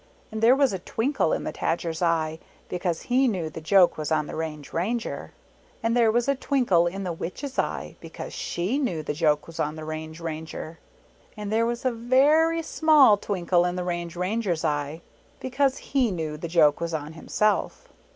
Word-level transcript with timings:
18 0.29 0.29
And 0.31 0.41
there 0.41 0.55
was 0.55 0.73
a 0.73 0.79
twinkle 0.79 1.31
in 1.31 1.43
the 1.43 1.53
Tajer's 1.53 2.01
eye, 2.01 2.39
because 2.69 3.03
he 3.03 3.27
knew 3.27 3.51
the 3.51 3.61
joke 3.61 3.99
was 3.99 4.11
on 4.11 4.25
the 4.25 4.35
Range 4.35 4.73
Ranger. 4.73 5.31
And 5.83 5.95
there 5.95 6.09
was 6.11 6.27
a 6.27 6.33
twinkle 6.33 6.87
in 6.87 7.03
the 7.03 7.13
Witch's 7.13 7.59
eye, 7.59 7.97
because 8.01 8.33
she 8.33 8.79
knew 8.79 9.03
the 9.03 9.13
joke 9.13 9.45
was 9.45 9.59
on 9.59 9.75
the 9.75 9.85
Range 9.85 10.19
Ranger. 10.19 10.79
And 11.37 11.51
there 11.51 11.67
was 11.67 11.85
a 11.85 11.91
very 11.91 12.63
small 12.63 13.15
twinkle 13.15 13.63
in 13.63 13.75
the 13.75 13.83
Range 13.83 14.15
Ranger's 14.15 14.65
eye, 14.65 15.01
because 15.39 15.77
he 15.77 16.09
knew 16.09 16.35
the 16.35 16.47
joke 16.47 16.81
was 16.81 16.95
on 16.95 17.13
himself. 17.13 17.87